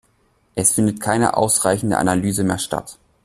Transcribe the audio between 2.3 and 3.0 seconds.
mehr statt.